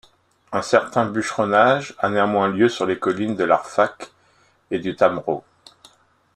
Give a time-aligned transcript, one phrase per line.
[0.51, 4.09] Un certain bûcheronnage a néanmoins lieu sur les collines de l’Arfak
[4.71, 5.43] et du Tamrau.